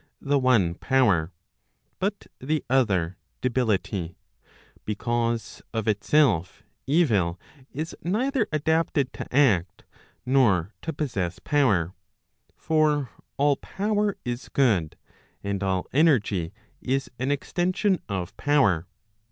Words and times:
the 0.19 0.39
one 0.39 0.73
power, 0.73 1.31
but 1.99 2.25
the 2.39 2.65
other 2.71 3.17
debility; 3.39 4.17
because 4.83 5.61
of 5.75 5.87
itself 5.87 6.63
evil 6.87 7.39
is 7.71 7.95
neither 8.01 8.47
adapted 8.51 9.13
to 9.13 9.31
act, 9.31 9.83
nor 10.25 10.73
to 10.81 10.91
possess 10.91 11.37
power; 11.37 11.93
for 12.57 13.11
all 13.37 13.57
power 13.57 14.17
is 14.25 14.49
good, 14.49 14.95
and 15.43 15.61
all 15.61 15.85
energy 15.93 16.51
is 16.81 17.11
an 17.19 17.29
extension 17.29 17.99
of 18.09 18.35
power. 18.37 18.87